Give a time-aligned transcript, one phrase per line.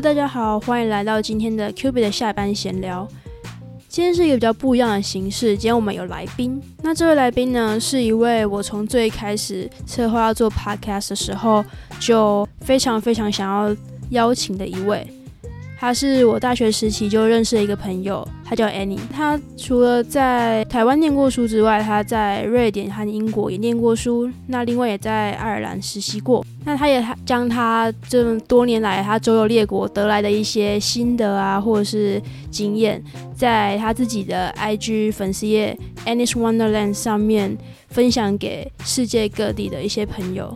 [0.00, 3.06] 大家好，欢迎来到今天的 Q B 的下班闲聊。
[3.86, 6.58] 今天是一个比较不一样的形式，今天我们有来宾。
[6.82, 11.62] 那这位来宾呢，是一位我从最开始策划要做 Podcast 的时候，
[12.00, 13.76] 就非常非常想要
[14.08, 15.06] 邀请的一位。
[15.80, 18.98] 他是我大学时期就认识的一个朋友，他叫 Annie。
[19.10, 24.30] 他除了在台湾念过书之外，他在瑞典和英国也念过书。
[24.46, 26.44] 那另外也在爱尔兰实习过。
[26.66, 33.02] 那他也将他这么多年来他周游列国得来的一些心得啊，或者是经验，
[33.34, 35.74] 在他自己的 IG 粉丝页
[36.04, 37.56] Annie's Wonderland 上面
[37.88, 40.54] 分享给世界各地的一些朋友。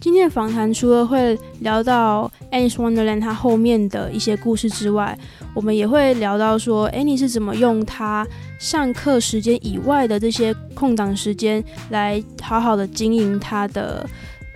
[0.00, 5.18] 今天的访谈除了会聊到 annie Wonderland 它后面的一些故事之外，
[5.54, 8.26] 我们也会聊到说 Annie 是怎么用她
[8.58, 14.08] 上课时间以外的这些空档时间来好好的经营她的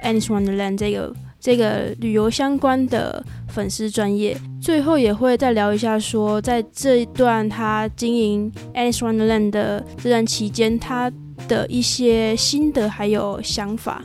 [0.02, 4.36] annie Wonderland 这个这个旅游相关的粉丝专业。
[4.61, 11.11] 最后也会再聊一下说，在这一段她经营 annie Wonderland 的这段期间，她
[11.48, 14.02] 的一些心得还有想法。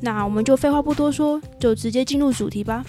[0.00, 2.84] 那我们就废话不多说，就直接进入主题吧。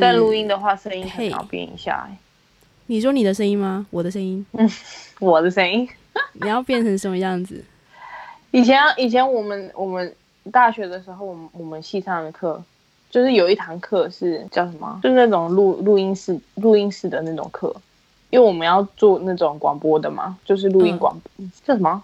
[0.00, 2.08] 但录音的话，声音很要变一下。
[2.86, 3.86] 你说你的声音吗？
[3.90, 4.44] 我的声音？
[4.52, 4.70] 嗯，
[5.20, 5.88] 我的声音。
[6.40, 7.62] 你要变成什么样子？
[8.50, 10.14] 以前以前我们我们
[10.50, 12.62] 大学的时候，我们我们系上的课，
[13.10, 15.00] 就是有一堂课是叫什么？
[15.02, 17.74] 就是那种录录音室录音室的那种课，
[18.30, 22.02] 因为我们要做那种广播的嘛，就是录音广播叫什么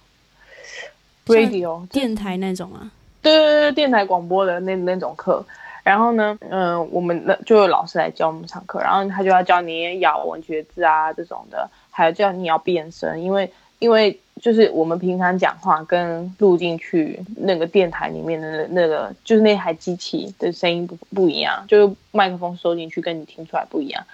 [1.27, 2.91] ？radio 电台那种啊，
[3.23, 5.45] 对对对，电台广播的那那种课，
[5.83, 24.05] 然后呢，嗯，我们那就有老师来教我们上课，然后他就要教你咬文嚼字啊这种的，还有叫你要变声，因为因为就是我们平常讲话跟录进去那个电台里面的那个就是那台机器的声音不不一样，就是麦克风收进去跟你听出来不一样。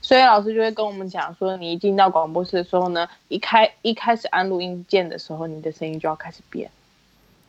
[0.00, 6.70] 所以老师就会跟我们讲说，你一进到广播室的时候呢，一开一开始按录音键的时候，你的声音就要开始变。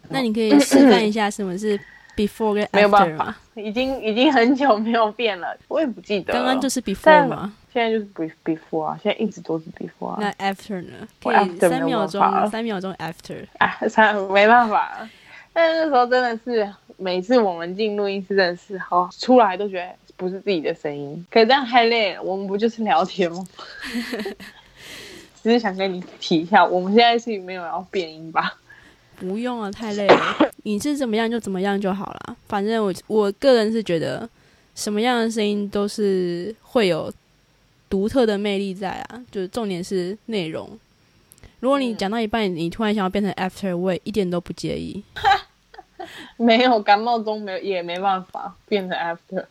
[0.09, 1.79] 那你可以示范一下什么是
[2.17, 6.33] before 跟 after 没有办法，已经已经很久没有变了，我也不记得。
[6.33, 7.53] 刚刚就是 before 吗？
[7.71, 8.07] 现在就是
[8.43, 10.17] before 啊，现在一直都是 before 啊。
[10.19, 11.07] 那 after 呢？
[11.21, 13.45] 可以三秒钟，三秒钟 after。
[13.59, 15.07] 啊，三没办法。
[15.53, 20.08] 但是那时候真的是，每次我们进录音室，真的是好出来都觉得。
[20.19, 22.21] 不是自己的声音，可这样太累了。
[22.21, 23.47] 我们不就是聊天吗？
[25.41, 28.57] 只是想跟你提一下，我们现在是没有要变音吧？
[29.17, 30.51] 不用啊，太累了。
[30.63, 32.35] 你是怎么样就怎么样就好了。
[32.49, 34.29] 反正我我个人是觉得，
[34.75, 37.09] 什么样的声音都是会有
[37.89, 39.23] 独特的魅力在啊。
[39.31, 40.69] 就是重点是内容。
[41.61, 45.01] 如果你讲到一半，你突然想要变成 After，我也一点都不介意。
[46.35, 49.45] 没有感冒中没有也没办法变成 After。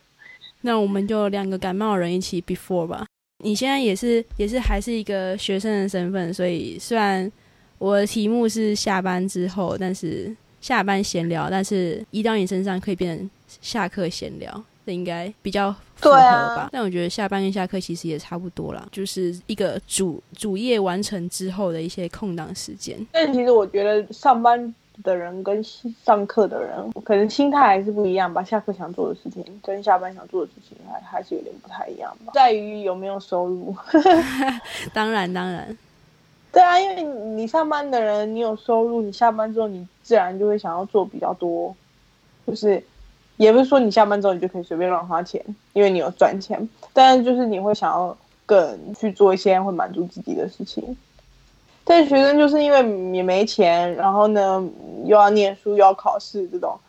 [0.61, 3.05] 那我们就两个感冒人一起 before 吧。
[3.43, 7.31] 你现在也是也是还是一个学生的身份，所以虽然
[7.77, 13.29] 我的题目是下班之后，但是下班闲聊，但是移到你身上可以变成
[13.61, 16.69] 下课闲聊，这应该比较符合吧？
[16.73, 22.97] 但我觉得下班跟下课其实也差不多啦，就是一个主主业完成之后的一些空档时间。
[23.13, 24.75] 但其实我觉得上班。
[25.03, 28.43] 的人跟上课的人可能心态还是不一样吧。
[28.43, 32.31] 下课想做的事情跟下班想做的事情还还是有点不太一样吧。
[32.33, 33.75] 在于有没有收入。
[34.93, 35.77] 当然当然，
[36.51, 41.75] 对啊，因为你上班的人你有收入，你下班之后你自然就会想要做比较多。
[42.47, 42.83] 就是
[43.37, 45.43] 也不是说你下班之后你就可以随便乱花钱，
[45.73, 50.97] 因为你有赚钱，但是就是你会想要更去做一些会满足自己的事情。
[51.89, 54.63] 但学生就是因为也没钱，然后呢
[55.05, 56.79] 又要念书又要考试，这种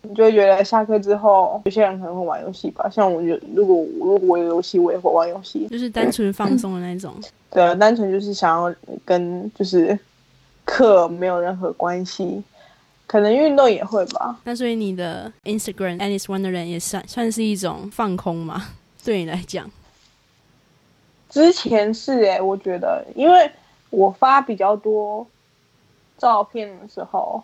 [0.00, 2.88] 你就会觉得下课之后，有些人可能会玩游戏吧。
[2.88, 7.12] 像我就如果如果我有游戏，我也会玩游戏，就是单纯放松的那种。
[7.50, 8.74] 对，单纯就是想要
[9.04, 9.98] 跟就是
[10.64, 12.42] 课没有任何关系，
[13.06, 14.40] 可能运动也会吧。
[14.44, 18.68] 那所以你的 Instagram Alice Wonderland 也算算是一种放空吗？
[19.04, 19.70] 对你来讲？
[21.28, 23.50] 之前是哎，我觉得因为。
[23.92, 25.26] 我发比较多
[26.16, 27.42] 照片的时候，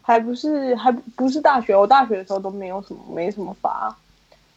[0.00, 3.92] 还不是还不是大学，我大学的时候都没有什么没什么发，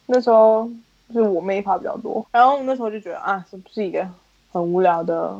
[0.05, 0.69] 那时候
[1.11, 4.07] 就是我妹发比较多，然后那时候就觉得啊，是不是一个
[4.51, 5.35] 很无聊的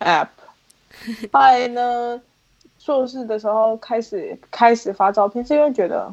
[0.00, 0.26] app？
[1.30, 2.20] 后来呢，
[2.80, 6.12] 硕士的时候开始开始发照片，是因为觉得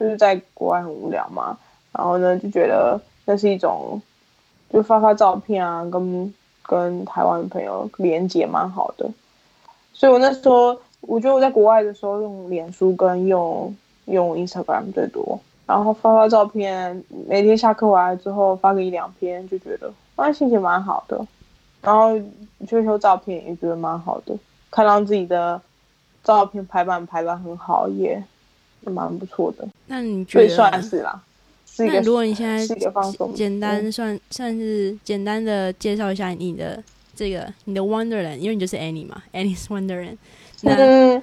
[0.00, 1.58] 就是在国外很无聊嘛，
[1.92, 4.00] 然后呢就觉得那是一种
[4.70, 6.32] 就发发照片啊，跟。
[6.62, 9.08] 跟台湾朋友连接蛮好的，
[9.92, 13.74] 所以我那时候我觉得我在国外的时候用脸书跟用
[14.06, 15.38] 用 Instagram 最多。
[15.64, 21.24] 然后发发照片，每天下课回来之后发个一两篇，就觉得啊心情蛮好的。
[21.80, 22.18] 然后
[22.68, 24.34] 修修照片也觉得蛮好的，
[24.70, 25.58] 看到自己的
[26.24, 28.22] 照片排版排的很好，也
[28.82, 29.66] 蛮不错的。
[29.86, 31.22] 那你觉得算是啦？
[31.74, 32.00] 是一个。
[32.02, 36.82] 如果你现在是一个放松，简单算算是简单的介绍一下你的
[37.16, 40.16] 这个你的 Wonderland，因为你就是 Annie 嘛，Annie's Wonderland。
[40.60, 41.20] 那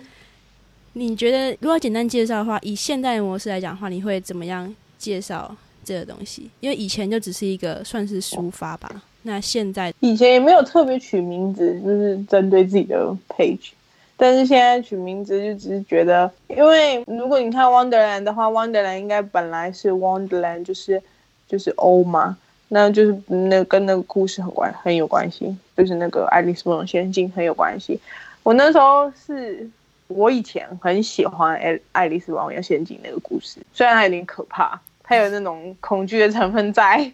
[0.94, 5.56] 你觉得如果简单介绍的话，以现代模式来讲的话，你会怎么样介绍
[5.86, 6.50] 这个东西？
[6.60, 9.04] 因为以前就只是一个算是抒发吧。
[9.24, 13.72] 那现在以前也没有特别取名字，就是针对自己的 page，
[14.22, 21.02] 但是现在取名字就只是觉得，因为如果你看 Wonderland 的话，Wonderland 应该本来是 Wonderland，就是
[21.48, 22.38] 就是 O 嘛，
[22.68, 27.98] 那就是那跟那个故事很关很有关系，就是那个爱丽丝梦游仙境很有关系。
[28.44, 29.66] 我那时候是
[30.08, 37.10] 我以前很喜欢爱爱丽丝梦游仙境那个故事，虽然它有点可怕，它有那种恐惧的成分在。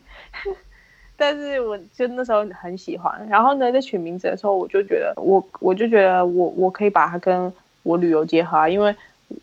[1.18, 7.52] 但是我就那时候很喜欢，然后呢，在取名字的时候，我就觉得我我就觉得我我可以把它跟
[7.84, 8.94] 我旅游结合啊，因为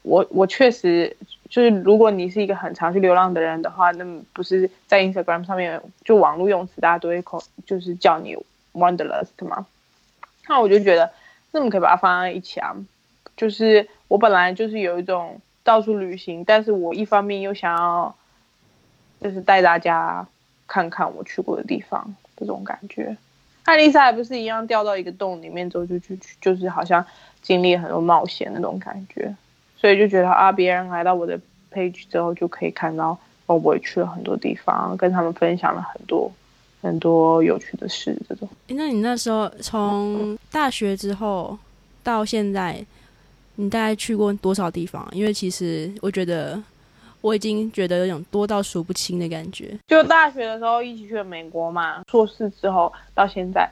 [0.02, 1.16] 我我确实
[1.48, 8.36] 就是如果你是一个很常去流浪的人的话，那么不是在 Instagram 上面就网络用词，大家都会口就是叫你
[8.74, 9.66] Wanderlust 吗？
[10.46, 11.10] 那我就觉得
[11.52, 12.76] 那么可以把它放在一起啊，
[13.34, 18.14] 就是我本来就是有一种到处旅行，但是我一方面又想要
[19.22, 20.26] 就是带大家。
[20.72, 23.14] 看看我去过的地方，这种感觉。
[23.64, 27.04] 艾丽莎还不是一样掉到一个洞里面之后就去去，就是好像
[27.42, 29.34] 经历很多冒险那种感觉，
[29.76, 31.38] 所以就觉得啊，别人来到我的
[31.70, 36.32] page 之后就可以看到，哦，我也去了很多地方，跟他们分享了很多
[36.80, 38.16] 很多有趣的事。
[38.26, 38.48] 这种。
[38.69, 41.58] 那你那时候从大学之后
[42.02, 42.82] 到现在，
[43.56, 45.06] 你大概去过多少地方？
[45.12, 46.58] 因为其实我觉得。
[47.22, 49.74] 我已经觉得有种多到数不清的感觉。
[49.88, 53.66] 就大学的时候一起去了美国嘛，硕士之后到现在，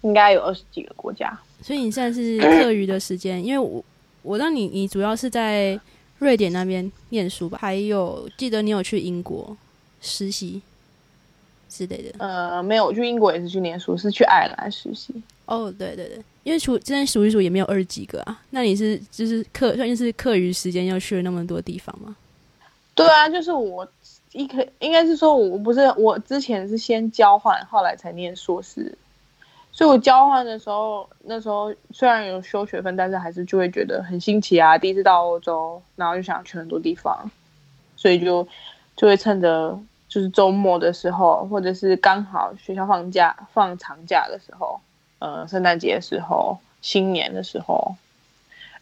[0.00, 1.38] 应该有二十几个国家。
[1.62, 3.84] 所以你现在是课余的时间，因为我
[4.22, 5.78] 我让你你主要是在
[6.18, 7.58] 瑞典那边念书吧？
[7.60, 9.56] 还有记得你有去英国
[10.00, 10.60] 实习
[11.68, 12.14] 之类的？
[12.18, 15.14] 呃，没有，我去英国也是去念书，是去爱尔兰实习。
[15.44, 18.42] 哦，对对对，因为除真的数一数也没有二十几个啊。
[18.50, 22.16] 那你是就是课算是课余时间要去了那么多地方吗？
[22.96, 23.86] 对啊，就是我
[24.32, 28.96] 一开应该是说，我不是我之前是先交换，后来才念硕士，
[29.70, 37.30] 所以我交换的时候，那时候虽然有修学分，但是还是就会觉得很新奇啊，第一次到欧洲，然后就想去很多地方，
[37.96, 38.48] 所以就
[38.96, 39.78] 就会趁着
[40.08, 44.80] 就是周末的时候，或者是刚好学校放假放长假的时候，
[45.18, 47.94] 呃，圣诞节的时候，新年的时候，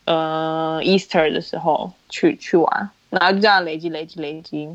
[0.05, 2.91] 呃，Easter 的时候去去玩。
[3.15, 4.69] 然后就这样累积累积累积，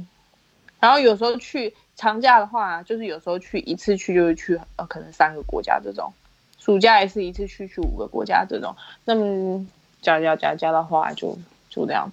[0.80, 6.14] 然后有时候去长假的话，就是有时候去一次去就是去呃可能三个国家这种，
[6.58, 9.66] 暑假也是一次去去五个国家这种，那么
[10.02, 11.38] 加加加加的话就
[11.70, 12.10] 就这样。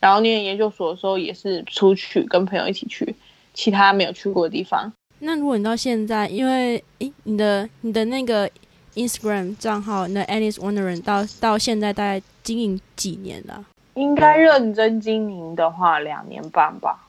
[0.00, 3.14] 然后念研究所的时候也是出去跟朋友一起去
[3.54, 4.92] 其他没有去过的地方。
[5.18, 8.48] 那如果你到现在，因为诶你的你的那个
[8.94, 13.64] Instagram 账号那 Alice Wondering 到到现在大概经营几年了？
[13.96, 17.02] 应该认真经营的话，两年半吧。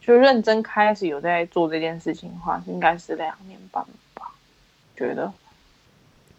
[0.00, 4.32] 就认真开始有在做这件事情的话，应该是两年半吧。
[4.96, 5.32] 觉得，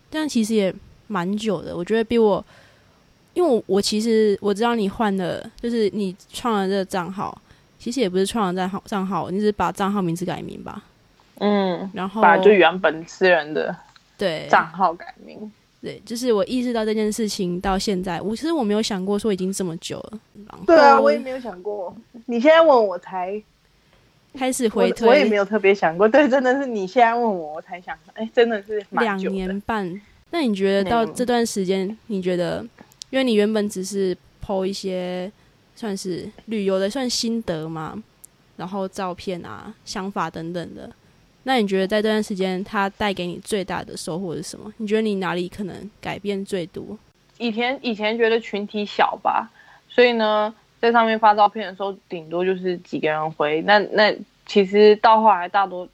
[0.10, 0.74] 但其实也
[1.08, 1.76] 蛮久的。
[1.76, 2.46] 我觉得比我，
[3.34, 7.36] 因为我我其实我知道你换了，就是你创了这个账号，
[7.80, 10.84] 其实也不是创了账号账号，你是把账号名字改名吧？
[11.40, 13.76] 嗯，然后把就原本私人的
[14.16, 15.52] 对账号改名。
[15.86, 20.20] 对，就是我意识到这件事情到现在，我其实我没有想过说已经这么久了。
[20.66, 21.96] 对啊，我也没有想过。
[22.26, 23.40] 你现在问我才
[24.34, 26.10] 开始回推，我也没有特别想过。
[26.10, 30.02] 对，真的是你现在问我，我才想，哎，真的是两年半。
[30.32, 32.66] 那你觉得到这段时间，你觉得，
[33.12, 35.32] 因为你原本只是 PO 一些
[35.76, 38.02] 算是旅游的算心得嘛，
[38.58, 40.92] 然后照片啊、想法等等的。
[41.48, 44.74] 那你觉得在这段时间，它带给你最大的收获是什么？
[44.78, 46.84] 你觉得你哪里可能改变最多？
[47.38, 49.48] 以前以前觉得群体小吧，
[49.88, 53.62] 所以呢，在上面发照片的时候，顶多就是几个人回。
[53.62, 54.12] 那那
[54.48, 55.88] 其实到后来，大多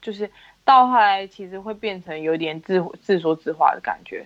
[0.00, 0.30] 就是
[0.64, 4.24] 到后来，其实会变成有点自自说自话的感觉。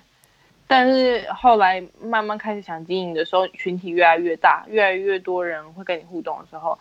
[0.66, 6.78] 但是后来慢慢开始想经营的时候，群体越来越大，越来越多人会跟你互动的时候，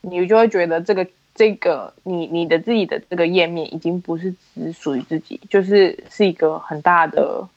[0.00, 1.06] 你就会觉得这个。
[1.34, 7.48] 这个你你的自己的这个页面已经不是只属于自己，就是是一个很大的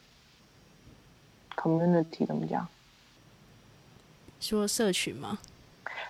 [1.56, 2.68] community，怎么讲？
[4.40, 5.38] 说社群吗？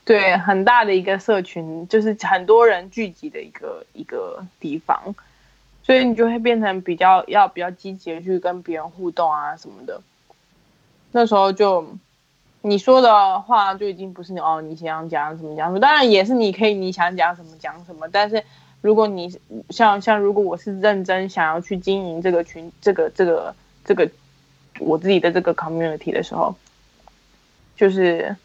[0.04, 5.16] 对，很大的一个社群，就是很多人聚集的一个一个地方，
[5.82, 10.00] 所以你就会变成比较要比较积极的去跟别人互动啊什么的。
[11.12, 11.88] 那时候就
[12.68, 18.44] 你说的话就已经不是你哦，你想讲什么讲什么，当然也是你可以你想讲什么讲什么，但是
[18.82, 24.10] 如果你像像如果我是认真想要去经营这个群这个这个这个
[24.80, 26.56] 我自己的这个 community 的时候，
[27.76, 28.36] 就是。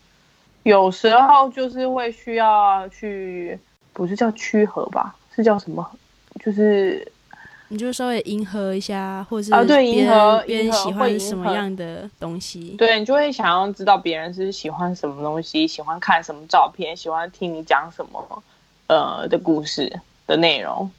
[0.62, 3.58] 有时候就是会需要去，
[3.94, 5.90] 不是叫区合吧，是叫什么？
[6.44, 7.10] 就是
[7.70, 18.42] 你就稍微迎合一下，或者是啊，对，迎合别人喜欢什么样的东西，对你就会想要知道别人是喜欢什么东西，喜欢看什么照片，喜欢听你讲什么
[18.88, 20.90] 呃的故事的内容。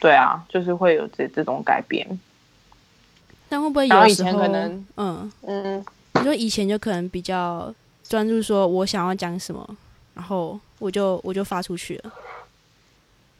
[0.00, 2.06] 对啊，就是会有这这种改变。
[3.48, 5.84] 但会不会有时候可能嗯嗯，
[6.14, 7.74] 你说以前就可能比较。
[8.08, 9.76] 专注说我想要讲什么，
[10.14, 12.10] 然后我就我就发出去了。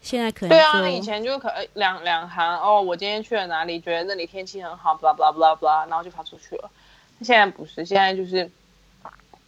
[0.01, 6.71] 现在可能对啊，以前就可两两行哦，我今天去了哪里，觉得那里天气很好，blah blah blah blah，然后就发出去了。
[7.21, 8.49] 现在不是，现在就是，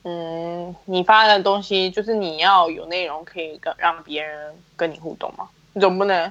[0.03, 6.31] 嗯，你发的东西就是你要有内容可以跟让别人跟你互动嘛，你总不能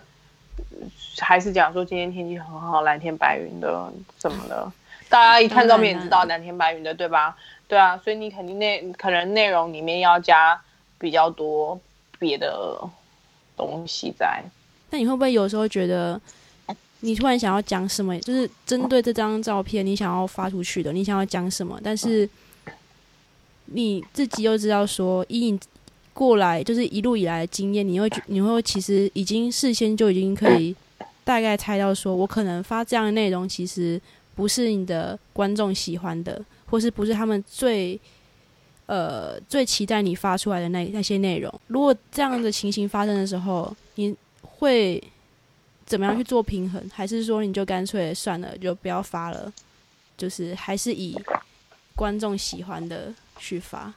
[1.19, 4.71] 还是讲说今天天气很好，蓝天白云的什么的，
[5.09, 7.35] 大家一看照片也知道蓝天白云的，对吧？
[7.67, 10.61] 对啊，所以你肯定内可能内容里面要加
[10.97, 11.79] 比较多
[12.19, 12.77] 别的
[13.67, 14.43] 东西在。
[14.89, 16.19] 那你会不会有时候觉得，
[17.01, 22.27] 你突然想要讲什么，就是针对这张照片你想要发出去的，你想要讲什么，但是
[23.65, 25.59] 你自己又知道说，以你
[26.13, 30.75] 过来就是一路以来的经验，你会你会其实已经事先就已经可以
[31.23, 34.01] 大概猜到，说我可能发这样的内容，其实
[34.35, 36.43] 不是你的观众喜欢的。
[36.71, 37.99] 或是不是他们最，
[38.89, 41.53] 呃，最期待你发出来的那那些内容？
[41.67, 44.99] 如果这样的情形发生的时候，你会
[45.85, 46.83] 怎么样去做平衡？
[46.91, 49.53] 还是说你就干脆算了，就不要发了？
[50.17, 51.15] 就是还是以
[51.95, 53.93] 观众喜欢的去发？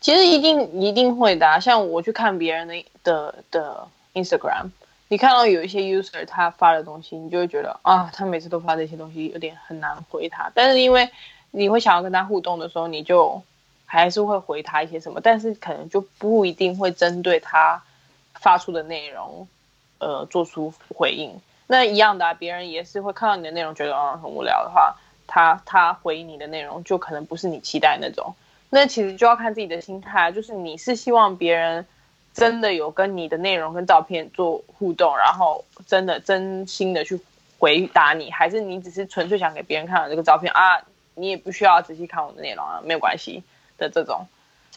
[0.00, 1.60] 其实一定一定会的。
[1.60, 4.70] 像我去看别人的的的 Instagram。
[5.06, 10.50] 你看到有一些 user 他发的东西，你就会觉得啊，他每次都发这些东西，有点很难回他。
[10.52, 11.08] 但是因为
[11.50, 13.42] 你会想要跟他互动的时候，你就
[13.86, 17.82] 还是会回他一些什么，但是可能就不一定会针对他
[18.34, 19.46] 发出的内容，
[19.98, 21.40] 呃，做出回应。
[21.66, 28.34] 那一样的，啊别人也是会看到你的内容，觉得啊很无聊的话，他他回你的内容就可能不是你期待那种。
[28.68, 31.86] 那其实就要看自己的心态，就是你是希望别人。
[32.32, 37.20] 真的有跟你的内容跟照片做互动，然后真的真心的去
[37.58, 40.80] 回答你，还是你只是纯粹想给别人看到这个照片啊？
[41.20, 43.42] 你也不需要仔细看我的内容啊，没有关系
[43.78, 44.26] 的这种。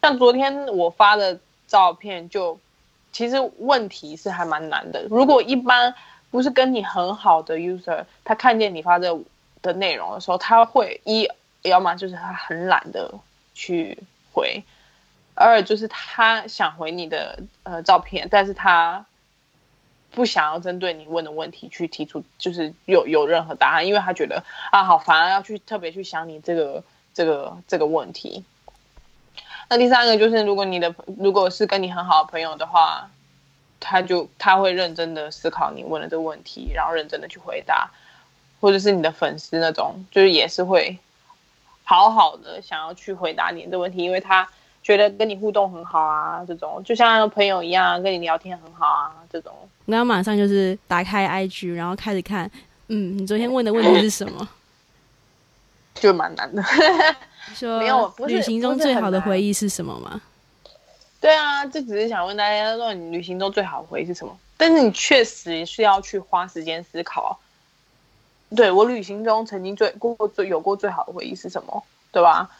[0.00, 2.58] 像昨天我发的照片，就
[3.12, 5.06] 其实问题是还蛮难的。
[5.08, 5.94] 如果一般
[6.30, 9.18] 不是跟你很好的 user，他看见你发这
[9.62, 11.28] 的内容的时候，他会一
[11.62, 13.14] 要么就是他很懒得
[13.54, 13.98] 去
[14.32, 14.62] 回。
[15.36, 19.04] 二就是他想回你的呃照片，但是他
[20.14, 28.44] 不想要针对你问的问题去提出，就是有有任何答案，因为他觉得啊好烦，要去特别去想你这个这个这个问题。
[29.68, 33.10] 那第三个就是，如果你的如果是跟你很好的朋友的话，
[33.80, 37.90] 他就他会认真的思考你问的这个问题，然后认真的去回答，
[38.60, 40.98] 或者是你的粉丝那种，就是也是会
[41.82, 44.48] 好好的想要去回答你的问题，因为他。
[44.84, 49.52] 觉得跟你互动很好啊，这种就像朋友一样跟你聊天很好啊，这种。
[49.86, 52.48] 然后马上就是打开 IG，然后开始看，
[52.88, 54.46] 嗯，你昨天问的问题是什么？
[55.94, 56.62] 就蛮难的。
[57.54, 60.20] 说没有，旅行中最好的回忆是什么吗？
[61.20, 64.38] 对啊，这只是想问大家说，你旅行中最好的回忆是什么？
[64.56, 67.38] 但是你确实是要去花时间思考。
[68.54, 71.82] 对我旅行中曾经最过最有过最好的回忆是什么？
[72.12, 72.50] 对吧？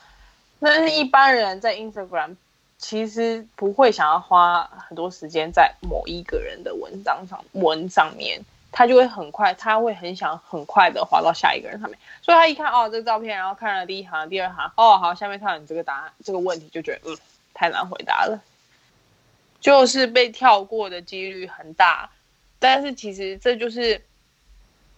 [0.64, 2.36] 但是一般人在 Instagram
[2.78, 8.40] 其实不会想要花很多时间在某一个人的文章上文上面，
[8.72, 17.18] 他就会很快，他会很想很快的滑到下一个人上面，所以他一看哦这个照片，然后看了第一行、第二行，哦好，下面看到你这个答案这个问题，就觉得嗯
[17.52, 18.42] 太难回答了，
[19.60, 22.10] 就是被跳过的几率很大。
[22.58, 24.02] 但是其实这就是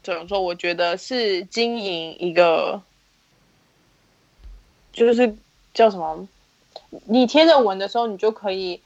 [0.03, 0.41] 怎么说？
[0.41, 2.81] 我觉得是经营一个，
[4.93, 5.37] 就是。
[5.77, 6.27] 叫什么？
[7.05, 8.81] 你贴着文的时候，你就可以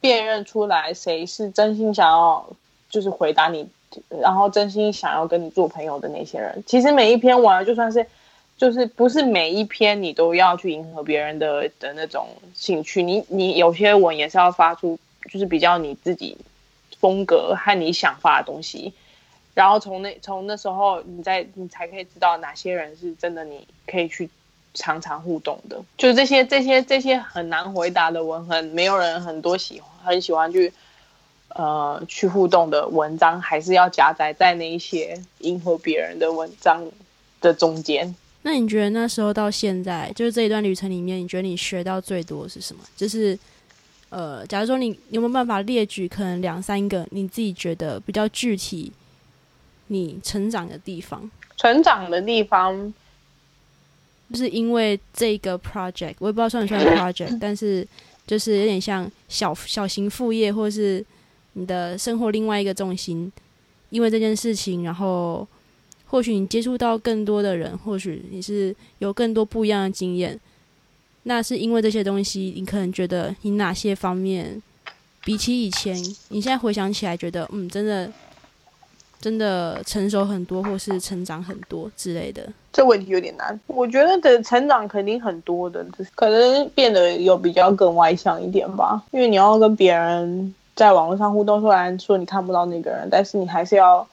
[0.00, 2.46] 辨认出来谁是真心想要，
[2.90, 3.66] 就是回答你，
[4.20, 6.62] 然后真心想要跟你做朋友的那些人。
[6.66, 8.06] 其实每一篇文，就算是
[8.58, 14.98] 就是不是每一篇你都要去迎合别人的的那种兴趣，你你有些文也是要发出
[15.30, 16.36] 就是比较你自己
[16.98, 18.92] 风格和你想发的东西，
[19.54, 24.28] 然后从那从那时候你再你才可以知道哪些人是真的你可以去
[24.76, 30.72] 常常互动的，就是这些这些这些很难回答的文，很没有人很多喜欢很喜欢去
[31.48, 36.80] 呃去互动的文章，还是要夹杂在那一些迎合别人的文章
[37.40, 38.14] 的中间。
[38.42, 42.82] 那你觉得那时候到现在，就是这一段旅程里面，你觉得你学到最多是什么？
[42.96, 43.36] 就是
[44.10, 48.92] 呃，假如说你有没有办法列举可能两三个你自己觉得比较具体
[49.88, 51.28] 你成长的地方？
[51.56, 52.92] 成长的地方，就
[54.34, 57.86] 是因为这个 project，我也不知道算不算 project，但是
[58.26, 61.04] 就是有点像小小型副业，或是
[61.52, 63.30] 你的生活另外一个重心，
[63.90, 65.46] 因为这件事情，然后。
[66.08, 70.38] 或许你接触到更多的人，或许你是有更多不一样的经验。
[71.24, 74.62] 那是因为这些东西，你可能觉得你哪些方面
[75.24, 75.96] 比起以前，
[76.28, 78.10] 你现在回想起来觉得，嗯，真的
[79.26, 82.46] 真的成熟很多，或是成长很多之类的。
[82.72, 83.58] 这问题有点难。
[83.66, 89.02] 我觉得的成长肯定很多的，可能变得有比较更外向一点吧。
[89.10, 94.06] 因为你要跟别人在网络上互动，虽然说你看不到那个人，但是你还是要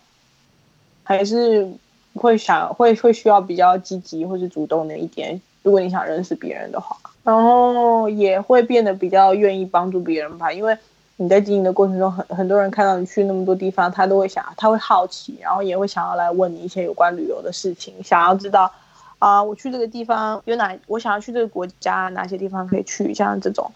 [1.04, 1.70] 还是。
[2.16, 10.78] 会想会会需要比较积极或是主动的一点，如果你想认识别人的话，然后也会变得比较愿意帮助别人吧，因为
[11.18, 18.72] 你在经营的过程中，很很多人看到你去那么多地方，他都会想，他会好奇，然后也会想要来问你一些有关旅游的事情，想要知道
[19.20, 23.72] 啊，我去这个地方有哪，我想要去这个国家哪些地方可以去，像这种，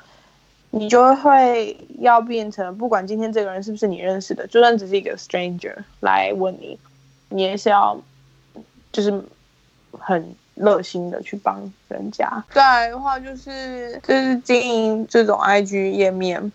[0.71, 6.77] 你就会要变成，不管今天这个人是不是你认识的，就算只是一个 stranger 来问你，
[7.29, 7.99] 你也是要。
[8.89, 9.21] 就是
[9.91, 12.43] 很热心的去帮人家。
[12.51, 16.51] 再来的话，就是就是经营这种 IG 页面，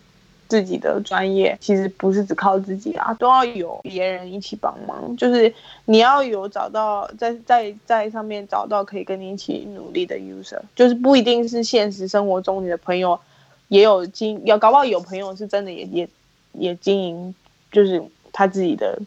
[0.53, 5.17] 自己的专业其实不是只靠自己啊，都要有别人一起帮忙。
[5.17, 5.51] 就是
[5.85, 13.19] 你要有找到在在在上面找到可以跟你一起努力的 user，就是不一定是现实生活中你的朋友
[13.67, 16.07] 也有经，要搞不好有朋友是真的也也
[16.51, 17.33] 也经营，
[17.71, 18.99] 就是他自己的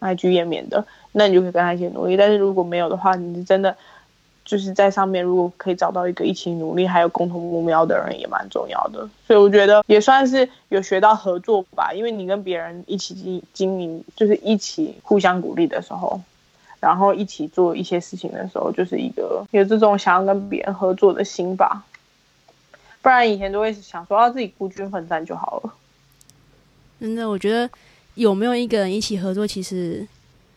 [0.00, 0.84] IG 页面的。
[1.12, 3.74] 那你就可以跟他一起努力，但是如果没有的话，你是真的
[4.44, 9.08] 就是在上面，如果可以找到一个一起努力还有共同目标的人，也蛮重要的。
[9.26, 16.20] 所以我觉得也算是有学到合作吧，因为你跟别人一起经经营，就是一起互相鼓励的时候，
[16.80, 21.84] 然后一起做一些事情的时候，就是一个有这种想要跟别人合作的心吧。
[23.00, 25.72] 不然以前都会想说，要自己孤军奋战就好了。
[27.00, 27.70] 真的，我觉得
[28.14, 30.06] 有没有一个人一起合作，其实。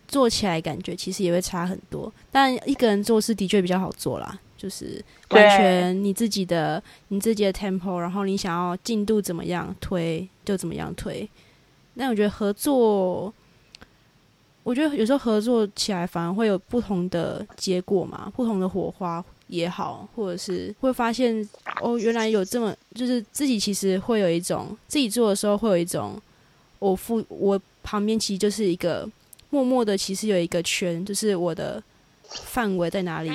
[0.08, 11.28] 做起来感觉其实也会差很多，但一个人做事的确比较好做啦，就是完全你自己的你自己的 tempo，然后你想要进度怎么样推就怎么样推。
[11.98, 13.34] 但我觉得合作，
[14.64, 21.48] 我觉得有时候合作起来反而会有不同的结果嘛，不同的火花也好，或者是会发现
[21.82, 26.22] 哦，原来有这么就是自己其实会有一种自己做的时候会有一种
[26.80, 29.10] 我负我旁边其实就是一个。
[29.56, 31.82] 默默的，其实有一个圈，就是我的
[32.28, 33.32] 范围在哪里。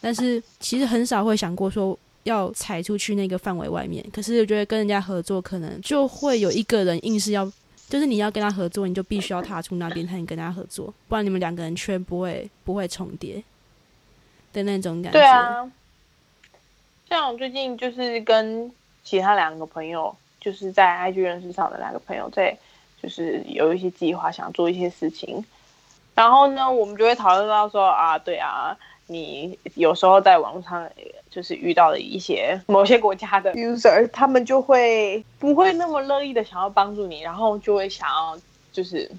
[0.00, 4.04] 但是其实很少会想过说要踩出去那个范围外面。
[4.12, 7.44] 可是我觉得跟人家合作，可能就会有一个人硬是要，
[7.88, 13.40] 就是你要跟他合作，你就必须要踏出那边才能跟他合作，不然你们两个人圈不会不会重叠
[14.52, 15.20] 的那种感觉。
[15.20, 15.70] 对啊，
[17.08, 18.72] 像我最近就是跟
[19.04, 22.56] 其他两个朋友，就是在 IG 认识上的两个朋友，在
[23.00, 25.44] 就是有一些计划，想做一些事情。
[26.20, 30.86] 然后呢，我们就会讨论到说啊，对啊，你有时候在网络上
[31.30, 38.38] 就是遇到了一些某些国家的 user，他们就会不会那么乐意的想要帮助你，然后就会想要
[38.70, 39.10] 就是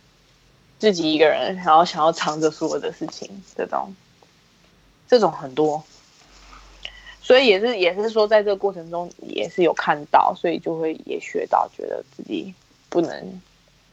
[0.78, 3.96] 自己一个人，然后想要藏着所有的事情，这种
[5.08, 5.84] 这种很多，
[7.20, 12.54] 所以也是也是说，在这个过程中也是有看到，所以就会也学到，觉得自己
[12.90, 13.42] 不能。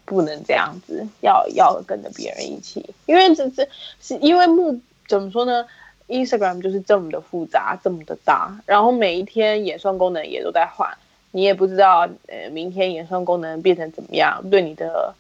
[0.09, 3.69] 不能这样子，要要跟着别人一起，因为这这
[4.01, 5.67] 是因为目怎么说呢
[6.09, 10.97] ？Instagram 就是这么的复杂，这么的大，然后每一天演算功能也都在换，
[11.33, 15.15] 你也不知道呃明天演算功能变成怎么样，对你的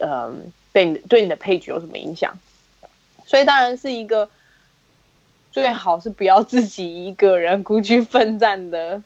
[0.00, 0.32] 呃
[0.72, 2.38] 对你对你的 page 有什么影响？
[3.26, 4.30] 所以当然是一个
[5.52, 9.02] 最好是不要自己一个人 孤军奋战的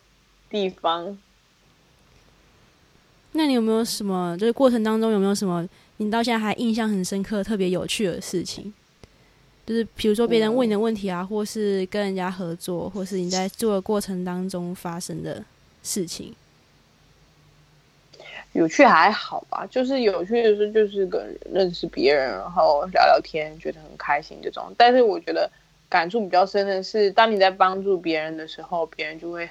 [0.48, 1.18] 地方。
[3.36, 5.68] 那你有没有什么，就是过程当中有没有什么
[5.98, 8.72] 你到现在还印象很深刻、特别有趣的事情？
[9.66, 15.42] 就是比如说别人问你的问题啊，或是跟人家合作，或是你在做的过程当中发生的
[15.82, 16.34] 事情。
[18.52, 24.72] 有趣还好吧，就是有趣的是就是跟认识别人，然后聊聊天，觉得很开心这种。
[24.76, 25.50] 但是我觉得
[25.88, 29.48] 感触比较深的是，当你在帮助别人的时候，别人就会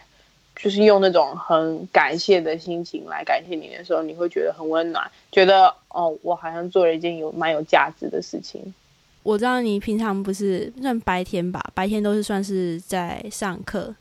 [0.55, 8.61] 就是用那种很感谢的心情来感谢你的时候，你会觉得很温暖，觉得哦，我好像做了一件有蛮有价值的事情。
[9.23, 13.93] 我知道你平常不是算白天吧，白天都是算是在上课。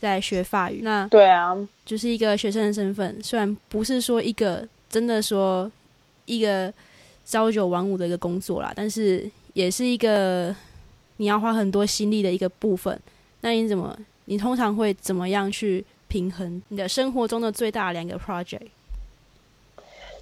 [0.00, 3.22] 在学法语，那对啊，就是一个学生的身份。
[3.22, 5.70] 虽然不是说一个真的说
[6.24, 6.74] 一个
[7.24, 10.52] 朝九晚五的一个工作啦，但是也是一个
[11.18, 13.00] 你要花很多心力的一个部分。
[13.42, 18.68] 那你怎么，你通常会怎么样去平衡你的生活中的最大两个 project？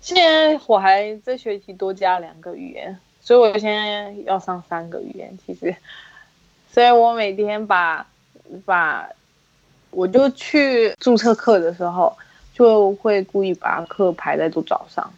[0.01, 5.37] 现在我还这学期多加两个语言，所以我现在要上三个语言。
[5.45, 5.75] 其实，
[6.73, 8.07] 所以我每天把
[8.65, 9.09] 把。
[9.91, 12.17] 我就去注册课的时候，
[12.55, 15.13] 就会故意把课排在都早上，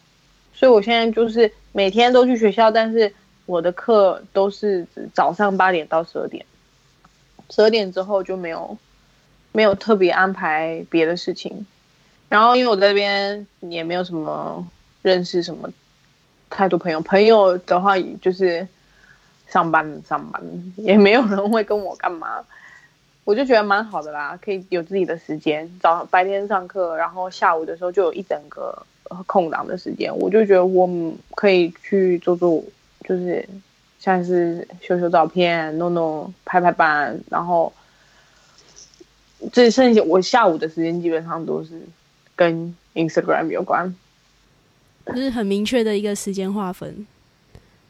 [0.51, 3.13] 所以我现在就是每天都去学校，但是
[3.45, 4.83] 我的课都是
[5.13, 6.43] 早上八点到十二点，
[7.51, 8.75] 十二点之后就没有
[9.53, 11.65] 没有特别安排别的事情。
[12.27, 14.67] 然后因为我在这边也没有什么
[15.01, 15.69] 认识什么
[16.49, 18.67] 太多朋友，朋友的话就是
[19.47, 20.41] 上班上班，
[20.75, 22.43] 也没有人会跟我干嘛。
[23.25, 25.69] 我就觉得蛮好的啦，可以有自己的时间。
[25.79, 28.85] 早白天上课，然后下午的时候就有一整个
[29.27, 30.13] 空档的时间。
[30.17, 30.89] 我就觉得我
[31.33, 32.61] 可以去做做，
[33.07, 33.47] 就是
[33.99, 37.71] 像是修修照片、弄弄拍拍板，然后
[39.51, 41.81] 这剩下我下午的时间基本上都是
[42.35, 43.93] 跟 Instagram 有关，
[45.07, 47.05] 就是很明确的一个时间划分。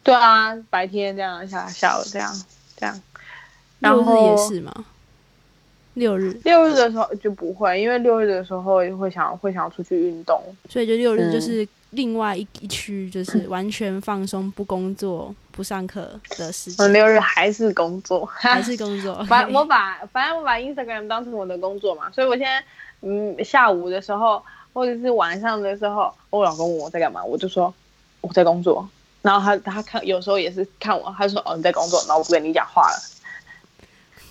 [0.04, 2.34] 对啊，白天这样，下下午这样，
[2.76, 3.02] 这样，
[3.80, 4.86] 六日也是吗？
[5.94, 16.94] 六日，六日的时候就不会，因为六日的时候会想会想出去运动，所以就六日就是另外一一区，就是完全放松、不工作、不上课的时间。
[16.94, 19.24] 六日还是工作，还是工作。
[19.30, 22.64] 反我把反正我把 Instagram 当成我的工作嘛，所以我现在
[23.02, 27.74] 嗯下午的时候或者是晚上的时候，我老公问我在干嘛，我就说
[28.22, 28.88] 我在工作，
[29.22, 32.98] 然后他他看有时候也是看我，他说哦你在工作，然后我不跟你讲话了。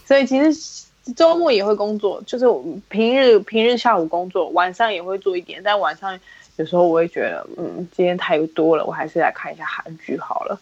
[0.06, 0.82] 所以其实。
[1.16, 2.46] 周末也会工作，就是
[2.88, 5.60] 平日平日下午工作，晚上也会做一点。
[5.60, 6.16] 但晚上
[6.56, 10.60] 有时候我会觉得，嗯，今天太多了，我还是来看一下韩剧好了。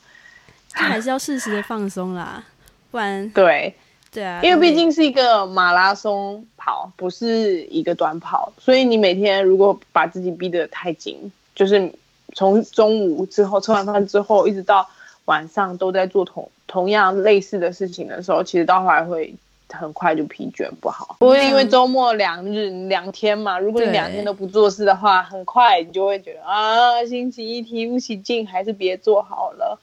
[0.72, 2.44] 还是要适时的放松啦，
[2.90, 3.74] 不然对
[4.12, 11.92] 对啊，因为毕竟是一个马拉松跑，不是一个短跑，所以你每天如果把自己逼得太紧，就是
[12.34, 14.88] 从中午之后吃完饭之后，一直到
[15.24, 19.34] 晚上都在做同同样类似的事情的时候，其实到后来会。
[19.72, 23.58] 很快就疲倦不好，不会因为周末两日两天嘛？
[23.58, 29.78] 如果你两天都不做事的话，很快你就会觉得啊，星期一提不起劲，还是别做好了。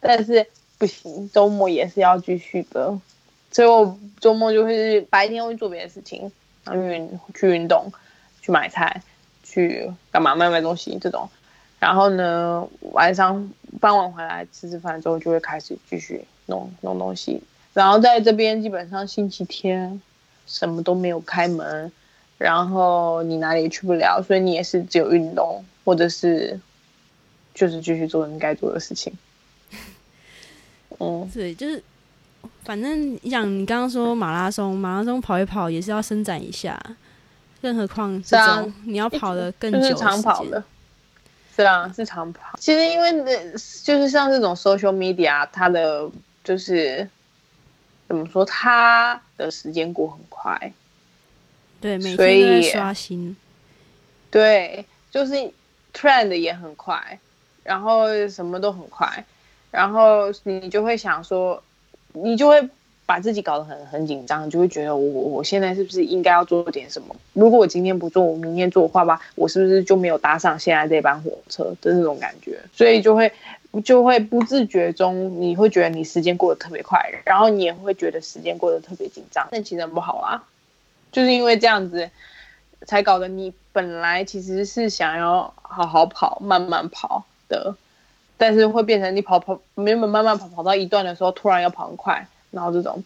[0.00, 0.46] 但是
[0.78, 2.98] 不行，周末也是要继续的，
[3.50, 6.30] 所以我周末就会白天会做别的事情，
[6.64, 7.90] 然后运去运动，
[8.42, 9.02] 去买菜，
[9.42, 11.28] 去干嘛卖卖东西这种。
[11.78, 17.42] 然后呢，晚上傍晚回来吃吃饭之后，就会开始继续弄弄东西。
[17.76, 20.00] 然后在这边基本上星期天
[20.46, 21.92] 什么都没有开门，
[22.38, 26.58] 然后你哪里也去不了，所以你也是只有运动或者是
[27.54, 29.12] 就是继续做你该做的事情。
[30.98, 31.84] 嗯，对，就是
[32.64, 36.80] 反正你想，你刚刚说马拉松，马拉松跑一跑也是要伸展一下，
[37.60, 40.64] 更何况这种你要跑的更久长跑的，
[41.54, 42.58] 是啊，是长跑。
[42.58, 43.12] 其实因为
[43.84, 46.10] 就是像这种 social media，它的
[46.42, 47.06] 就是。
[48.08, 48.44] 怎么说？
[48.44, 50.72] 他的时间过很快，
[51.80, 53.36] 对，每天都在刷新。
[54.30, 55.34] 对，就是
[55.92, 57.18] trend 也很快，
[57.64, 59.24] 然后什么都很快，
[59.70, 61.62] 然后你就会想说，
[62.12, 62.68] 你就会
[63.06, 67.16] 把自己搞得很很紧张，就会觉得我我现在是不是应该要做点什么？
[67.32, 72.60] 如果我今天不做，我明天做的话吧，我是不是就没有搭上现在这班火车的那种感觉？
[72.72, 73.32] 所以就会。
[73.80, 79.46] 就会不自觉中，你会觉得你时间过得特别快，然后你也会觉得时间过得特别紧张。
[79.50, 80.44] 但其实很不好啦，
[81.12, 82.10] 就是因为这样子，
[82.86, 87.76] 才搞得你本来其实是想要好好跑、慢慢跑的，
[88.36, 93.02] 但是会变成你跑跑原本慢慢跑跑到一段的时候，突然要跑很快，然后这种，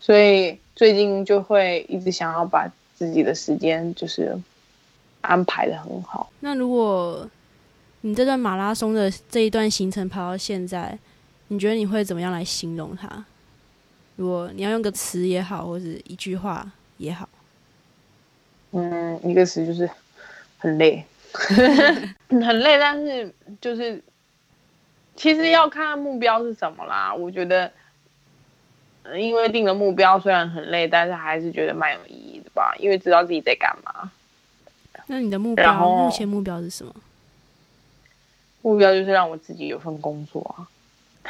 [0.00, 4.38] 所以最近就会一直想要把自己的时间就是
[5.20, 6.30] 安排的很好。
[6.40, 7.28] 那如果。
[8.02, 10.98] 你这段马拉松的这一段行程跑到现在，
[11.48, 13.24] 你觉得你会怎么样来形容它？
[14.16, 17.28] 如果你要用个词也好，或者一句话也好，
[18.72, 19.88] 嗯，一个词就是
[20.58, 21.04] 很累，
[22.28, 24.02] 很累，但是就是
[25.16, 27.14] 其实要看目标是什么啦。
[27.14, 27.70] 我觉得，
[29.16, 34.10] 因为定了目标虽然很累，但是还是觉得蛮有意义的吧，因为知道自己在干嘛。
[35.06, 36.94] 那你的目标目前目标是什么？
[38.62, 40.68] 目标就是让我自己有份工作啊。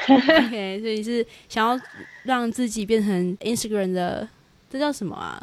[0.09, 1.81] OK，所以是想要
[2.23, 4.27] 让自己变成 Instagram 的，
[4.71, 5.41] 这叫什么啊？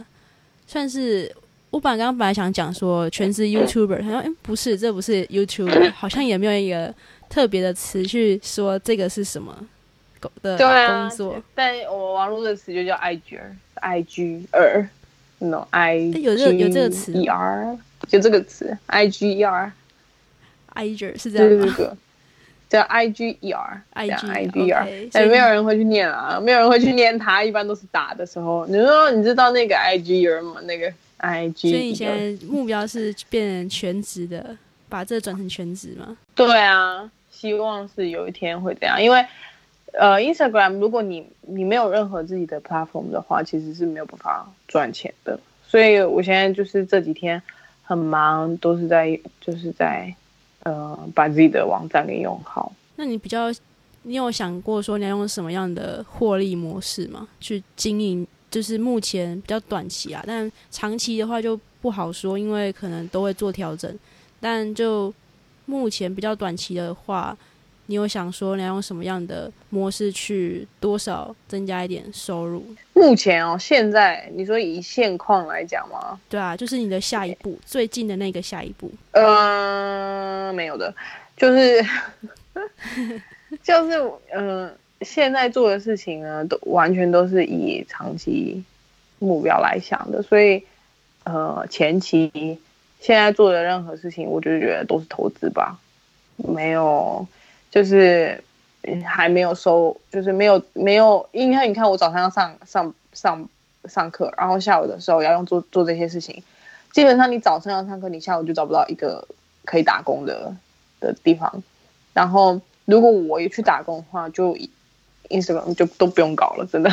[0.66, 1.32] 算是
[1.70, 6.94] 我本来刚刚本来想讲说全职 YouTuber，他说哎不是，这不是 YouTuber，好像也没有一个
[7.30, 9.56] 特别的词去说这个是什么
[10.42, 11.42] 的工作。
[11.54, 14.90] 但我网络的词就叫 IG，IG 二
[15.40, 18.78] ，no I 有这有这个词 ER，就这个词
[20.78, 21.98] IGER，IG 是这样吗？
[22.70, 23.54] 叫 I G E G
[23.94, 28.66] I G E R，但没有人会去念啊，没有人会去念它，一般都是打的时候。
[28.68, 30.60] 你说你知道那个 I G E R 吗？
[30.64, 34.58] 那个 I G，所以你现在目标是变成全职的，
[34.90, 36.18] 把这转成全职吗？
[36.36, 39.26] 对啊，希望是有一天会这样，因为
[39.94, 45.40] 呃，Instagram 如果你你没有任何自己的 platform 的话，其实是没有办法赚钱的。
[45.66, 47.42] 所以我现在就是这几天
[47.82, 50.14] 很忙，都是在就是在。
[51.14, 52.72] 把自己的网站给用好。
[52.96, 53.52] 那你比较，
[54.04, 57.28] 你有想过说你要用什么样的获利模式吗？
[57.40, 63.94] 去经营，就是目前比较短期啊，但长期的话就不好说，因为可能都会做调整。
[64.40, 65.14] 但就
[65.66, 67.38] 目前比较短期的话。
[67.90, 72.62] 你有想说你要用什么样的模式去多少增加一点收入？
[72.94, 76.20] 目前哦，现在你说以现况来讲吗？
[76.30, 78.92] 对啊，就是你的下一步，最近的那个下一步。
[79.12, 80.94] 嗯，没有的，
[81.38, 81.82] 就是
[83.64, 88.62] 就是嗯，现在做的事情呢，都完全都是以长期
[89.20, 90.62] 目标来想的，所以
[91.24, 92.30] 呃，前期
[93.00, 95.80] 现在做的任何事情，我就觉得都是投资吧，
[96.36, 97.26] 没有。
[97.78, 98.44] 就是
[99.06, 103.48] 还没有收，就是没有没有，因为你看我早上要上上上
[103.86, 106.42] 上课，然后下午的时候要用做做这些事情，
[106.92, 109.28] 基本上你早上要上课，你下午就找不到一个
[109.64, 110.56] 可以打工的
[111.00, 111.62] 的地方。
[112.16, 114.58] 然后如果我也去打工的话，就
[115.30, 116.92] Instagram 就都不用搞了，真的。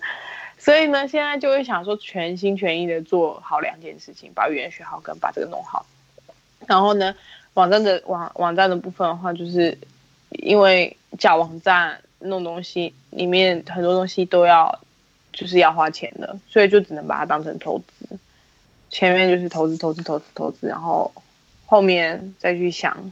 [0.60, 5.86] 所以呢，现在就会想说全心全意的做好两件事情，把语言学好跟把这个弄好。
[6.66, 7.14] 然后呢，
[7.54, 9.78] 网站的网网站的部分的话，就是。
[10.30, 14.78] 因为假网站弄东西，里面很多东西都要，
[15.32, 18.18] 就是要花钱的，所以就只能把它当成投资。
[18.90, 21.10] 前面就是投资、投资、投资、投资，然后
[21.66, 23.10] 后面再去想，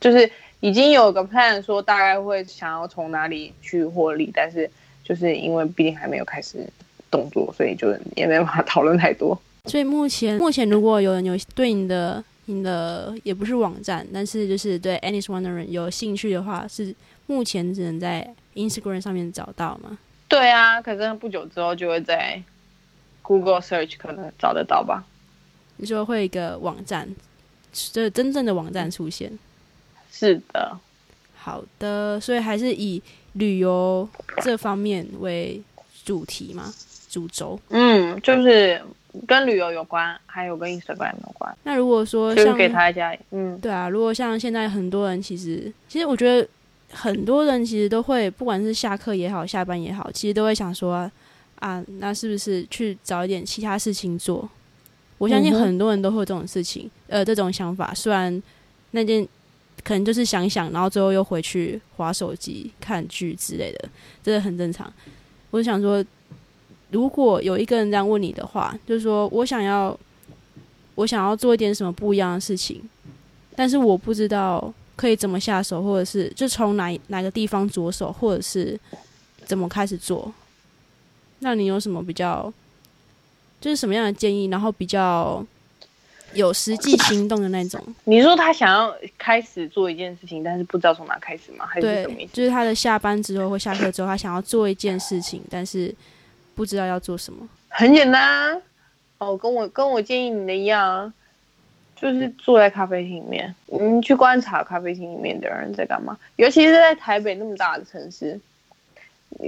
[0.00, 4.70] 就是已经有个 plan 说大概会想要从哪里去获利，但是
[5.02, 6.66] 就是因为毕竟还没有开始
[7.10, 9.40] 动作，所以就也没办法讨论太多。
[9.66, 12.22] 所以目前目前如果有人有对你的。
[12.50, 16.92] 你的也不是网站，但是就是对 Anis Wondering 有兴趣的话，是
[17.26, 19.96] 目前只能在 Instagram 上面找到吗？
[20.28, 22.42] 对啊，可是不久之后就会在
[23.22, 25.04] Google Search 可能找得到吧？
[25.76, 27.08] 你说会一个网站，
[27.72, 29.38] 就是真正的网站出现？
[30.10, 30.76] 是的。
[31.36, 33.00] 好的，所以还是以
[33.34, 34.08] 旅游
[34.42, 35.62] 这方面为
[36.04, 36.74] 主题吗？
[37.08, 37.58] 主轴？
[37.68, 38.82] 嗯，就是。
[39.26, 41.56] 跟旅游有关，还有跟 Instagram 有关。
[41.64, 46.48] 那如果说像给他一家，嗯，对啊，如果像现在很多人，其实其实我觉得
[46.92, 51.10] 很多人其实都会，不管是下课也好，下班也好，其实都会想说
[51.58, 54.48] 啊，那是不是去找一点其他事情做？
[55.18, 57.92] 我相信很多人都会有这种事情，呃，这种想法。
[57.94, 58.42] 虽然
[58.92, 59.26] 那件
[59.82, 63.88] 可能就是想想，然后最后又回去划手机、看剧之类的，
[64.22, 64.92] 这个很正常。
[65.50, 66.04] 我就想说。
[66.90, 69.96] 如果有一个人这样问你的话，就是说我想要，
[70.96, 72.82] 我想要做一点什么不一样的事情，
[73.54, 78.76] 但是我不知道可以怎么下手，或者是就从哪哪个地方着手，或者是
[79.44, 80.32] 怎么开始做。
[81.38, 82.52] 那你有什么比较，
[83.60, 85.46] 就是什么样的建议，然后比较
[86.34, 87.80] 有实际行动的那种？
[88.02, 91.64] 你说他想要开始做一件事情，但是不知道从哪开始吗？
[91.66, 92.32] 还是什么意思？
[92.32, 95.94] 就是他的下班之后或下课之后，他想要做一件事情，但是。
[96.60, 98.60] 不知道要做什么，很简单啊
[99.16, 101.10] 哦，跟我跟我建议你的一样，
[101.96, 106.18] 就是坐在咖啡厅里面，你去观察咖啡厅里面的人在干嘛。
[106.36, 108.38] 尤其是在台北那么大的城市，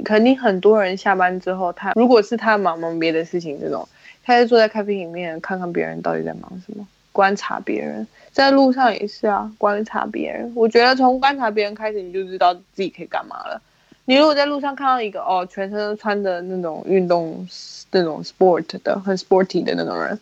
[0.03, 3.87] 肯定很多人下班之后，他如果是他忙忙别的事情，这种，
[4.25, 10.51] 他就坐在咖啡厅里面看看别人到底在忙什么，观察别人，在路上也是啊，观察别人。
[10.57, 13.61] 我觉得从观察别人开始，你就知道自己可以干嘛了。
[14.05, 17.47] 你如果在路上看到一个哦，全身穿的那种运动
[17.91, 20.19] 那种 sport 的很 sporty 的那种人，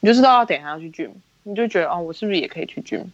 [0.00, 1.10] 你就知道等一下要去 gym，
[1.44, 3.04] 你就觉得哦，我是不是也可以去 gym？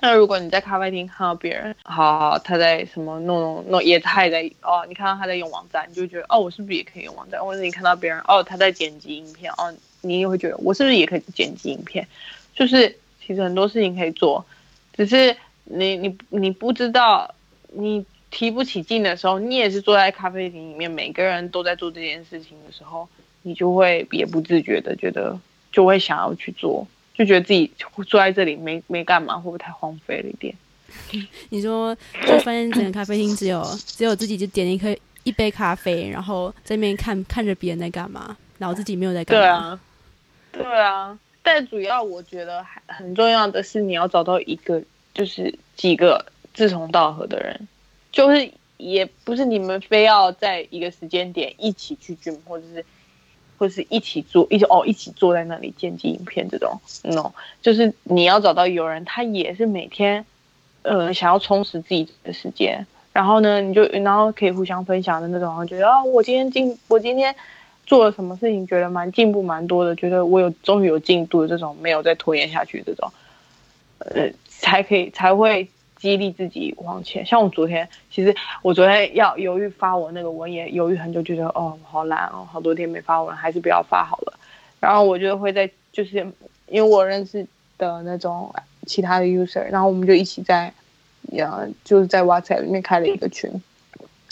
[0.00, 7.44] 那如果你在咖啡厅看到别人，好好他在什么弄弄弄，也他也在哦，你看到他在用网站，你就觉得哦，我是不是也可以用网站？
[7.44, 12.06] 或者你看到别人哦，他在剪辑影片，哦，你也会觉得我是不是也可以剪辑影片？
[12.54, 14.46] 就是其实很多事情可以做，
[14.94, 17.34] 只是你你你不知道，
[17.72, 23.08] 你提不起劲的时候，你也是坐在咖啡厅里面，每个人都在做这件事情的时候，
[23.42, 25.38] 你就会也不自觉的觉得
[25.72, 26.86] 就会想要去做。
[27.14, 27.68] 就觉得自己
[28.06, 30.54] 坐在这里没没干嘛，会不会太荒废了一点？
[31.48, 31.92] 你说，
[32.24, 39.80] 就发现整个咖啡厅只有只有自己就点一颗一杯咖啡，然后在那边看看着别人在干嘛，然后自己没有在干嘛。
[40.52, 41.18] 对啊，对啊。
[41.42, 44.80] 但主要我觉得还很重要的是，你要找到一个
[45.12, 47.66] 就是几个志同道合的人，
[48.18, 52.84] 就是也不是你们非要在一个时间点一起去聚，或者是。
[53.60, 60.24] 或者是一起做，一起哦，一起坐在那里剪辑影片这种，no，就是你要找到有人，他也是每天，
[60.82, 67.34] 呃，想要充实自己的时间，然后呢，你就然后可以互相分享的那种，觉得啊，我今天进，我今天
[67.84, 73.12] 做了什么事情，觉得蛮进步蛮多的，觉得我有终于有进度的这种，没有再拖延下去这种，
[73.98, 75.68] 呃，才可以才会。
[75.98, 84.38] 激励自己往前，像我昨天，其实我昨天要犹豫发我那个文，也犹豫很久，觉得哦，好懒哦，好多天没发文，还是不要发好了。
[84.78, 86.18] 然后我就会在，就是
[86.68, 87.44] 因为我认识
[87.76, 88.54] 的那种
[88.86, 90.72] 其他的 user，然后我们就一起在，
[91.36, 93.50] 呃，就是在 WhatsApp 里面开了一个群，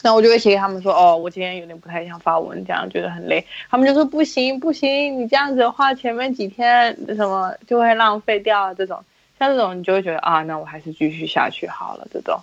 [0.03, 3.45] 然后我就会写给他们说，哦，我今天有点不太想发文，这样觉得很累。
[3.69, 9.05] 他们就说不行不行，你这样子的话，前面几天什么就会浪费掉这种。
[9.39, 12.07] 像这种，你就会觉得啊，那我还是继续下去好了。
[12.13, 12.41] 这种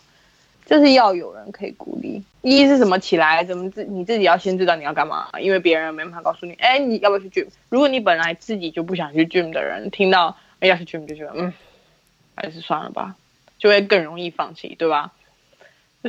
[0.65, 2.23] 就是要有人可以鼓励。
[2.41, 6.53] 一是什么起来，怎么自你自己要先知道你要干嘛，因为别人没办法告诉你。
[6.53, 7.47] 哎，你要不要去 gym？
[7.69, 11.53] 如果你本来自己就不想去 gym 的人，听到要去 gym 就觉得嗯，
[12.35, 13.15] 还是算了吧，
[13.57, 15.13] 就会更容易放弃，对吧？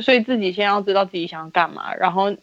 [0.01, 2.35] 所以自己先要知道自己想要干嘛，然后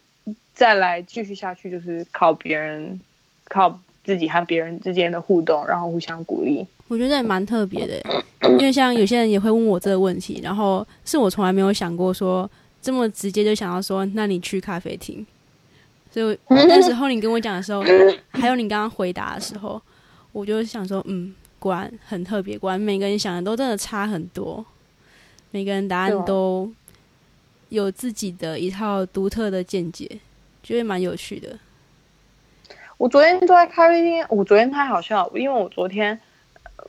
[0.54, 2.98] 再来继续下去，就是靠别人，
[3.44, 6.66] 靠自己和别人之间的互动，然后互相鼓励。
[6.92, 7.98] 我觉得也蛮特别的，
[8.50, 12.48] 因为像有些人也会问我这个问题，然后是我从来没有想过说
[12.82, 15.26] 这么直接就想要说，那你去咖啡厅。
[16.10, 17.82] 所以那时候你跟我讲的时候，
[18.28, 19.80] 还有你刚刚回答的时候，
[20.32, 24.62] 我就想说，嗯，果然很特别，果然每个人想的都真的差很多，
[25.50, 26.70] 每个人答案都
[27.70, 30.06] 有自己的一套独特的见解，
[30.62, 31.58] 觉得蛮有趣的。
[32.98, 36.20] 我昨天坐在咖啡厅，我昨天太好笑，因为我昨天。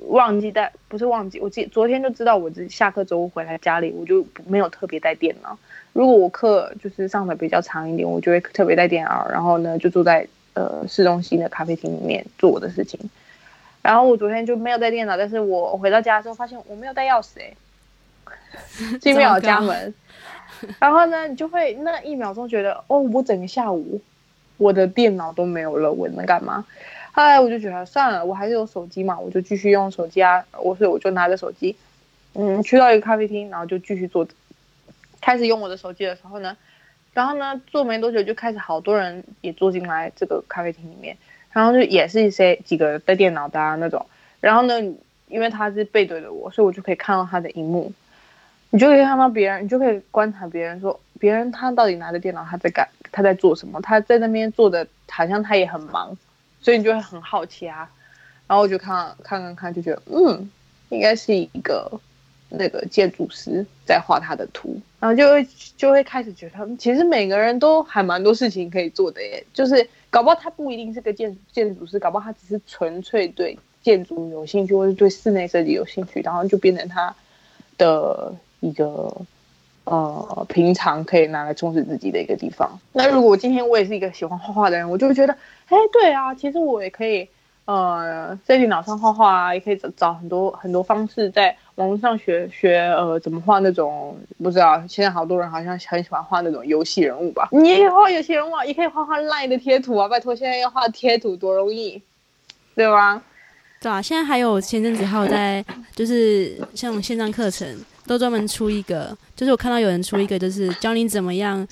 [0.07, 5.57] 忘记带不是忘记，我记昨天就知道我下课之后回来家里，我就没有特别带电脑。
[5.93, 12.99] 如果我课就是上的比较长一点，我就会特别带电脑，然后呢就坐在呃市中心的咖啡厅里面做我的事情。
[13.81, 17.53] 然后我昨天就没有带电脑，但是我回到家之后发现我没有带钥匙哎，
[18.99, 19.93] 进不了家门。
[20.79, 24.01] 然后呢，你就会那一秒钟觉得哦，我整个下午
[24.57, 26.65] 我的电脑都没有了，我能干嘛？
[27.15, 30.43] 后来我就觉得算了，我还是有手机嘛，我就继续用手机啊。
[30.59, 31.75] 我所以我就拿着手机，
[32.33, 34.27] 嗯，去到一个咖啡厅，然后就继续做。
[35.21, 36.57] 开始用我的手机的时候呢，
[37.13, 41.15] 然后呢，做没多久就开始好多人也坐进来这个咖啡厅里面，
[41.51, 44.05] 然后就也是一些几个带电脑的那种。
[44.41, 44.81] 然后呢，
[45.27, 47.93] 因为他是背对着我，所以我就可以看到他的荧幕。
[48.71, 53.79] 你就可以看到别人，你就可以观察别人，说别人他到底拿着电脑他在干，他在做什么？
[53.81, 56.17] 他在那边做的好像他也很忙。
[56.63, 57.87] 所以你就会很好奇啊，
[58.47, 60.49] 然后我就看看看看，就觉得嗯，
[60.89, 61.91] 应该是一个
[62.49, 65.45] 那个建筑师在画他的图，然后就会
[65.77, 77.13] 就会开始觉得，其实每个人都还蛮多事情可以做的耶，就是搞不好他不一定是个建建筑师，搞不好他只是纯粹对建筑有兴趣，或者对室内设计有兴趣，然后就变成他
[77.77, 79.13] 的一个。
[79.85, 82.79] 呃，平常可以拿来充实自己的一个地方。
[82.93, 85.33] 那如果今天我也是一个喜欢画画的人，我就会觉得，
[85.67, 87.27] 哎，对啊，其实我也可以，
[87.65, 97.49] 呃，在电脑上画画啊，也可以找找很多很多方式，在网络上学学，呃，怎么画那种，不知道，现在好多人好像很喜欢画那种游戏人物吧？
[97.51, 100.07] 你也可以画游戏人物，也可以画画赖的贴图啊！
[100.07, 102.01] 拜托，现在要画贴图多容易，
[102.73, 103.21] 对吧？
[103.81, 107.67] 对啊，现在还有前阵子还有在，就是像线上课程。
[108.05, 111.65] 都专门出一个，就是我看到有人出一个，就是教你怎么样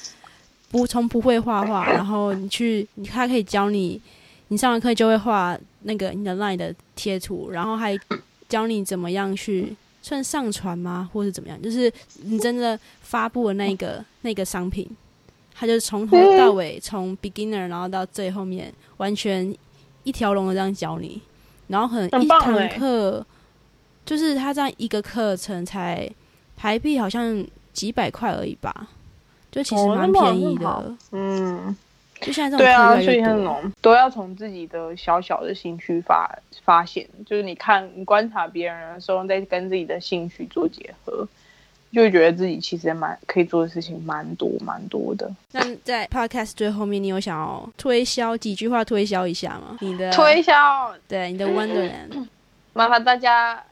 [0.69, 4.01] 不从不会画画，然后你去，他可以教你，
[4.47, 7.97] 你上完课就会画那个你的 line 的贴图，然后还
[8.47, 11.61] 教你怎么样去算上传吗，或是怎么样？
[11.61, 11.91] 就是
[12.23, 14.89] 你真的发布了那个那个商品，
[15.53, 19.53] 他就从头到尾，从 beginner 然后到最后面，完全
[20.03, 21.21] 一条龙的这样教你，
[21.67, 23.25] 然后很一堂课，
[24.05, 26.09] 就是他这样一个课程才
[26.61, 27.43] 台币好像
[27.73, 28.87] 几百块而已吧，
[29.51, 31.75] 就其实蛮便宜的，嗯。
[32.21, 36.29] 就像这种对啊，所以那种都要从自己的小小的兴趣发
[36.63, 41.27] 发现，就是你看你观察别人的时候，再跟自己的兴趣做结合，
[41.91, 45.27] 就会觉得自己其实蛮可以做的事情蛮多蛮多的。
[45.51, 49.79] 那在 podcast 最后面，你有想要推销几句话推销一下吗？
[49.81, 50.93] 你的推销。
[51.07, 52.27] 对你的 Wonderland，
[52.73, 53.63] 麻烦大家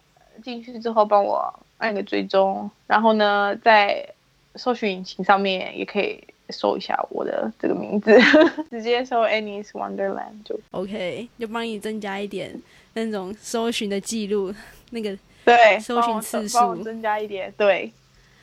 [0.44, 4.08] 进去之后帮我按个追踪，然后呢，在
[4.56, 6.24] 搜寻引擎上面也可以。
[6.52, 8.12] 搜一下我的这个名字，
[8.72, 12.60] 直接搜 Annie's Wonderland 就 OK，就帮你增加一点
[12.96, 14.52] 那种搜寻的记录，
[14.90, 15.16] 那个
[15.46, 17.94] 对搜寻次数，帮我增加一点对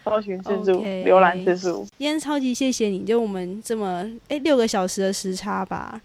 [0.05, 1.85] 搜寻次数、浏览次数。
[1.99, 6.01] 今天超级谢谢你，就我们这么哎六个小时的时差吧，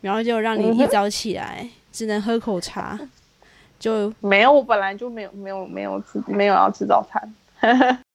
[0.00, 2.96] 然后就让你一早起来只能喝口茶，
[3.82, 7.20] 就没有我本来就没有没有没有吃没有要吃早餐。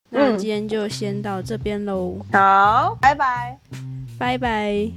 [0.10, 3.60] 那今天就先到这边喽好拜拜。
[4.18, 4.90] 拜拜。